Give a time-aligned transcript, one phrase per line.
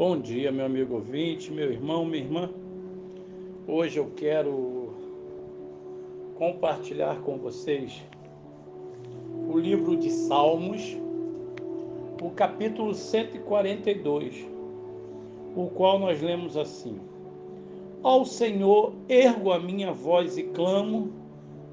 [0.00, 2.48] Bom dia, meu amigo ouvinte, meu irmão, minha irmã.
[3.68, 4.94] Hoje eu quero
[6.36, 8.02] compartilhar com vocês
[9.46, 10.96] o livro de Salmos,
[12.22, 14.46] o capítulo 142,
[15.54, 16.98] o qual nós lemos assim:
[18.02, 21.12] Ao Senhor ergo a minha voz e clamo,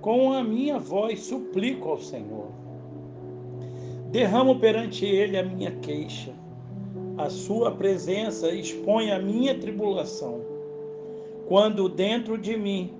[0.00, 2.48] com a minha voz suplico ao Senhor.
[4.10, 6.34] Derramo perante ele a minha queixa
[7.18, 10.40] a sua presença expõe a minha tribulação.
[11.46, 12.92] Quando dentro de mim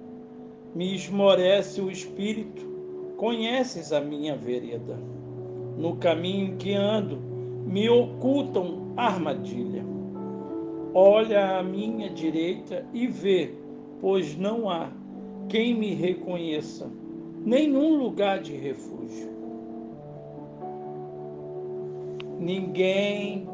[0.74, 2.64] me esmorece o espírito,
[3.16, 4.98] conheces a minha vereda.
[5.76, 7.18] No caminho que ando,
[7.66, 9.84] me ocultam armadilha.
[10.94, 13.50] Olha à minha direita e vê,
[14.00, 14.90] pois não há
[15.48, 16.90] quem me reconheça,
[17.44, 19.36] nenhum lugar de refúgio.
[22.38, 23.46] Ninguém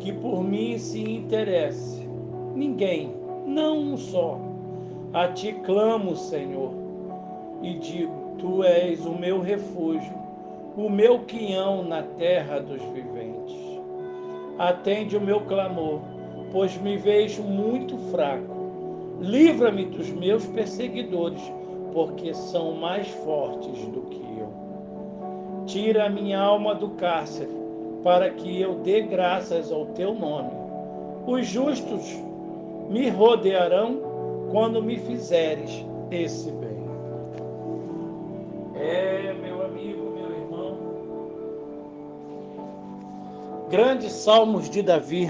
[0.00, 2.06] que por mim se interesse.
[2.54, 3.14] Ninguém,
[3.46, 4.40] não um só.
[5.12, 6.72] A ti clamo, Senhor,
[7.62, 10.12] e digo: Tu és o meu refúgio,
[10.76, 13.56] o meu quinhão na terra dos viventes.
[14.58, 16.00] Atende o meu clamor,
[16.52, 18.56] pois me vejo muito fraco.
[19.20, 21.40] Livra-me dos meus perseguidores,
[21.92, 24.52] porque são mais fortes do que eu.
[25.66, 27.65] Tira a minha alma do cárcere
[28.06, 30.52] para que eu dê graças ao teu nome.
[31.26, 32.04] Os justos
[32.88, 33.98] me rodearão
[34.52, 36.86] quando me fizeres esse bem.
[38.76, 40.78] É, meu amigo, meu irmão.
[43.70, 45.28] Grandes salmos de Davi.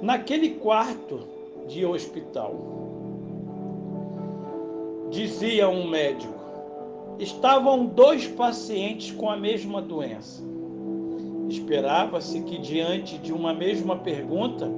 [0.00, 1.20] Naquele quarto
[1.68, 2.54] de hospital,
[5.10, 6.41] dizia um médico:
[7.18, 10.42] estavam dois pacientes com a mesma doença.
[11.48, 14.70] Esperava-se que, diante de uma mesma pergunta,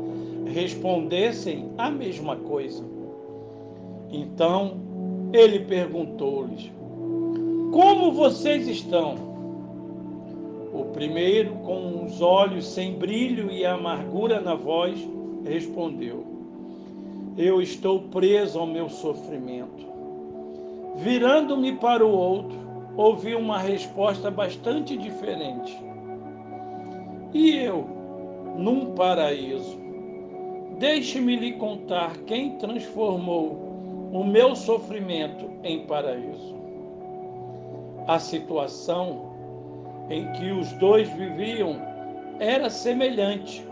[0.46, 2.84] respondessem a mesma coisa.
[4.10, 4.75] Então
[5.32, 6.70] ele perguntou-lhes:
[7.72, 9.34] Como vocês estão?
[10.72, 14.98] O primeiro, com os olhos sem brilho e amargura na voz,
[15.44, 16.25] respondeu:
[17.38, 19.94] Eu estou preso ao meu sofrimento
[20.97, 22.56] Virando-me para o outro,
[22.97, 25.77] ouvi uma resposta bastante diferente.
[27.32, 27.84] E eu,
[28.56, 29.77] num paraíso,
[30.78, 33.75] deixe-me lhe contar quem transformou
[34.12, 36.54] o meu sofrimento em paraíso.
[38.06, 39.33] A situação
[40.09, 41.77] em que os dois viviam
[42.38, 43.66] era semelhante,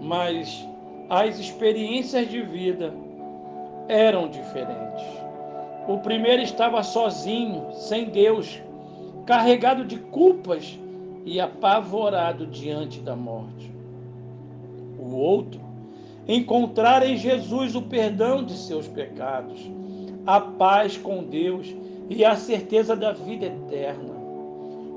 [0.00, 0.66] mas
[1.10, 2.94] as experiências de vida
[3.88, 5.04] eram diferentes.
[5.86, 8.58] O primeiro estava sozinho, sem Deus,
[9.26, 10.78] carregado de culpas
[11.26, 13.70] e apavorado diante da morte.
[14.98, 15.60] O outro
[16.26, 19.60] encontrara em Jesus o perdão de seus pecados,
[20.26, 21.74] a paz com Deus
[22.08, 24.14] e a certeza da vida eterna.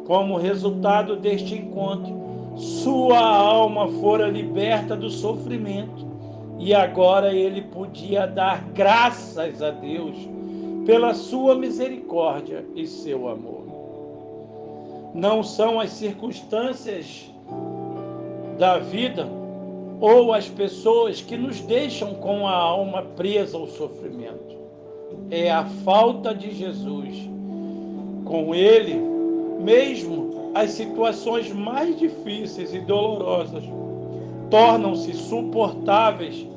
[0.05, 2.15] Como resultado deste encontro,
[2.55, 6.07] sua alma fora liberta do sofrimento
[6.57, 10.36] e agora ele podia dar graças a Deus
[10.87, 13.65] pela sua misericórdia e seu amor.
[15.13, 17.29] Não são as circunstâncias
[18.57, 19.27] da vida
[19.99, 24.55] ou as pessoas que nos deixam com a alma presa ao sofrimento.
[25.29, 27.29] É a falta de Jesus.
[28.23, 28.93] Com Ele,
[29.59, 33.63] mesmo as situações mais difíceis e dolorosas
[34.49, 36.47] tornam-se suportáveis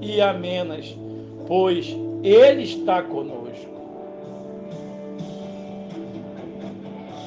[0.00, 0.96] e amenas,
[1.48, 3.72] pois Ele está conosco.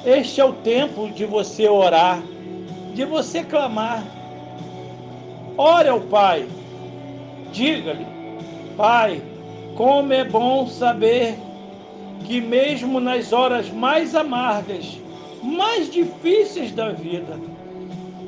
[0.06, 2.22] Este é o tempo de você orar,
[2.94, 4.04] de você clamar.
[5.58, 6.48] Ore ao Pai,
[7.52, 8.06] diga-lhe:
[8.78, 9.22] Pai,
[9.76, 11.36] como é bom saber
[12.26, 14.98] que, mesmo nas horas mais amargas,
[15.44, 17.38] mais difíceis da vida,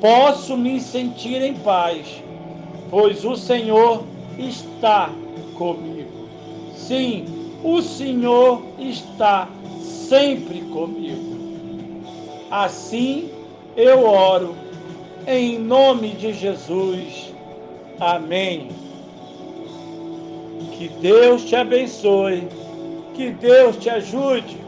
[0.00, 2.22] posso me sentir em paz,
[2.90, 4.04] pois o Senhor
[4.38, 5.10] está
[5.54, 6.17] comigo.
[6.86, 7.24] Sim,
[7.62, 9.48] o Senhor está
[9.82, 11.36] sempre comigo.
[12.50, 13.30] Assim
[13.76, 14.54] eu oro,
[15.26, 17.32] em nome de Jesus.
[18.00, 18.68] Amém.
[20.72, 22.48] Que Deus te abençoe,
[23.14, 24.67] que Deus te ajude